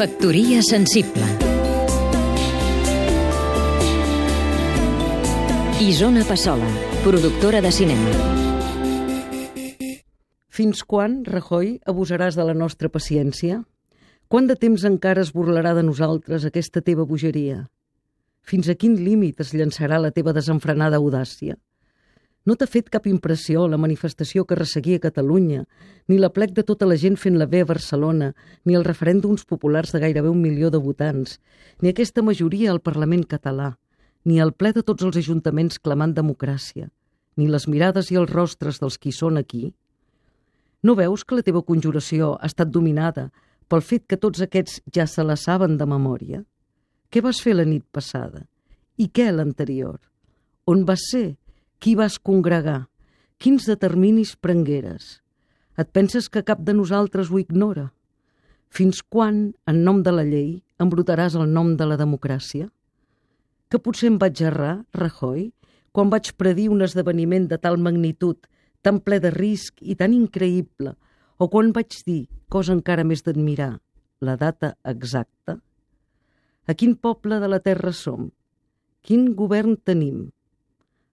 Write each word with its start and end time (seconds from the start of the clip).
Factoria 0.00 0.62
sensible 0.62 1.26
Isona 5.78 6.22
Passola, 6.24 6.64
productora 7.04 7.60
de 7.60 7.68
cinema 7.68 8.14
Fins 10.48 10.80
quan, 10.88 11.18
Rajoy, 11.28 11.82
abusaràs 11.84 12.40
de 12.40 12.48
la 12.48 12.56
nostra 12.56 12.88
paciència? 12.88 13.60
Quant 14.32 14.48
de 14.48 14.56
temps 14.56 14.88
encara 14.88 15.20
es 15.20 15.34
burlarà 15.36 15.76
de 15.76 15.84
nosaltres 15.84 16.48
aquesta 16.48 16.80
teva 16.80 17.04
bogeria? 17.04 17.66
Fins 18.40 18.72
a 18.72 18.78
quin 18.80 18.96
límit 19.04 19.44
es 19.44 19.52
llançarà 19.52 20.00
la 20.00 20.14
teva 20.16 20.32
desenfrenada 20.32 20.96
audàcia? 20.96 21.60
No 22.48 22.56
t'ha 22.56 22.66
fet 22.66 22.88
cap 22.88 23.04
impressió 23.06 23.66
la 23.68 23.78
manifestació 23.80 24.46
que 24.48 24.56
resseguia 24.56 25.00
Catalunya, 25.02 25.66
ni 26.08 26.16
la 26.18 26.30
plec 26.32 26.54
de 26.56 26.64
tota 26.64 26.86
la 26.88 26.96
gent 26.96 27.18
fent 27.20 27.36
la 27.36 27.46
bé 27.46 27.60
a 27.60 27.68
Barcelona, 27.68 28.30
ni 28.64 28.76
els 28.78 28.86
referèndums 28.86 29.44
populars 29.44 29.92
de 29.92 30.00
gairebé 30.00 30.30
un 30.32 30.40
milió 30.40 30.70
de 30.72 30.80
votants, 30.80 31.36
ni 31.80 31.90
aquesta 31.90 32.24
majoria 32.24 32.70
al 32.72 32.80
Parlament 32.80 33.26
català, 33.28 33.74
ni 34.24 34.40
el 34.40 34.54
ple 34.56 34.72
de 34.72 34.82
tots 34.82 35.04
els 35.04 35.18
ajuntaments 35.20 35.78
clamant 35.78 36.14
democràcia, 36.16 36.88
ni 37.36 37.48
les 37.48 37.68
mirades 37.68 38.08
i 38.10 38.16
els 38.16 38.32
rostres 38.32 38.80
dels 38.80 38.96
qui 38.96 39.12
són 39.12 39.36
aquí? 39.36 39.74
No 40.82 40.96
veus 40.96 41.24
que 41.24 41.36
la 41.36 41.44
teva 41.44 41.60
conjuració 41.60 42.38
ha 42.40 42.48
estat 42.48 42.72
dominada 42.72 43.28
pel 43.68 43.84
fet 43.84 44.06
que 44.08 44.16
tots 44.16 44.40
aquests 44.40 44.80
ja 44.88 45.04
se 45.06 45.24
la 45.24 45.36
saben 45.36 45.76
de 45.76 45.84
memòria? 45.84 46.40
Què 47.12 47.20
vas 47.20 47.40
fer 47.44 47.52
la 47.58 47.68
nit 47.68 47.84
passada? 47.92 48.46
I 48.96 49.10
què 49.12 49.28
l'anterior? 49.28 50.00
On 50.64 50.86
vas 50.88 51.04
ser? 51.12 51.39
Qui 51.80 51.94
vas 51.96 52.18
congregar? 52.20 52.90
Quins 53.40 53.64
determinis 53.64 54.34
prengueres? 54.36 55.22
Et 55.80 55.88
penses 55.88 56.26
que 56.28 56.42
cap 56.44 56.58
de 56.60 56.74
nosaltres 56.76 57.30
ho 57.32 57.38
ignora? 57.40 57.86
Fins 58.68 58.98
quan, 59.00 59.38
en 59.64 59.78
nom 59.86 60.02
de 60.04 60.12
la 60.12 60.26
llei, 60.28 60.58
embrutaràs 60.76 61.38
el 61.40 61.46
nom 61.48 61.70
de 61.80 61.86
la 61.88 61.96
democràcia? 61.96 62.66
Que 63.72 63.80
potser 63.80 64.10
em 64.10 64.18
vaig 64.20 64.42
errar, 64.44 64.74
Rajoy, 64.92 65.46
quan 65.96 66.10
vaig 66.12 66.28
predir 66.36 66.66
un 66.68 66.84
esdeveniment 66.84 67.46
de 67.48 67.56
tal 67.56 67.80
magnitud, 67.80 68.36
tan 68.84 68.98
ple 69.00 69.16
de 69.24 69.30
risc 69.32 69.80
i 69.80 69.96
tan 69.96 70.12
increïble, 70.12 70.92
o 71.40 71.48
quan 71.48 71.72
vaig 71.72 71.96
dir, 72.04 72.26
cosa 72.52 72.74
encara 72.76 73.06
més 73.08 73.24
d'admirar, 73.24 73.70
la 74.20 74.34
data 74.36 74.74
exacta? 74.84 75.56
A 76.68 76.76
quin 76.76 76.92
poble 76.92 77.40
de 77.40 77.48
la 77.48 77.62
terra 77.64 77.94
som? 77.96 78.28
Quin 79.00 79.32
govern 79.32 79.80
tenim? 79.80 80.28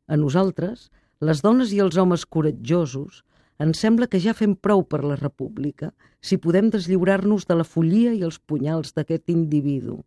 A 0.08 0.16
nosaltres, 0.16 0.88
les 1.20 1.42
dones 1.44 1.74
i 1.76 1.82
els 1.84 1.98
homes 2.00 2.24
coratjosos, 2.26 3.24
ens 3.60 3.82
sembla 3.82 4.08
que 4.08 4.22
ja 4.22 4.36
fem 4.38 4.54
prou 4.56 4.84
per 4.86 5.02
la 5.04 5.18
república 5.18 5.92
si 6.22 6.38
podem 6.38 6.70
deslliurar-nos 6.74 7.48
de 7.50 7.58
la 7.58 7.66
follia 7.66 8.14
i 8.14 8.24
els 8.26 8.38
punyals 8.40 8.94
d'aquest 8.94 9.34
individu. 9.34 10.04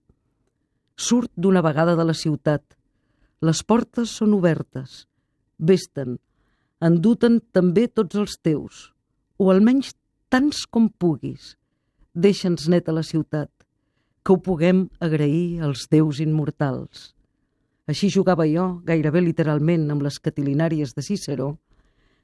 Surt 0.96 1.32
d'una 1.36 1.62
vegada 1.64 1.96
de 1.98 2.06
la 2.06 2.14
ciutat. 2.14 2.62
Les 3.42 3.62
portes 3.64 4.12
són 4.20 4.36
obertes. 4.36 5.06
Vés-te'n. 5.58 6.18
Enduten 6.80 7.40
també 7.52 7.88
tots 7.88 8.16
els 8.16 8.38
teus, 8.40 8.90
o 9.36 9.50
almenys 9.52 9.92
tants 10.32 10.64
com 10.64 10.88
puguis. 10.88 11.56
Deixa'ns 12.14 12.68
neta 12.72 12.94
la 12.96 13.04
ciutat, 13.04 13.50
que 14.24 14.32
ho 14.32 14.40
puguem 14.40 14.86
agrair 15.00 15.60
als 15.66 15.86
déus 15.92 16.20
immortals. 16.24 17.10
Així 17.91 18.06
jugava 18.06 18.44
jo, 18.46 18.66
gairebé 18.86 19.19
literalment, 19.24 19.88
amb 19.91 20.05
les 20.06 20.20
catilinàries 20.22 20.94
de 20.94 21.02
Cícero, 21.02 21.56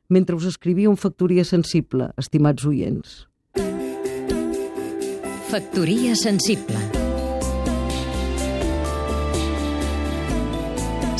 mentre 0.08 0.36
us 0.38 0.46
escrivia 0.46 0.92
un 0.92 0.98
Factoria 1.00 1.42
sensible, 1.44 2.12
estimats 2.22 2.66
oients. 2.68 3.24
Factoria 5.50 6.14
sensible 6.18 6.78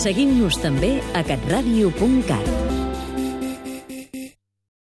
Seguim-nos 0.06 0.58
també 0.62 0.98
a 1.18 1.24
catradio.cat 1.26 2.85